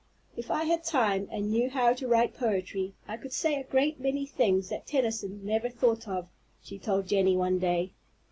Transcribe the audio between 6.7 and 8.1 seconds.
told Jenny, one day.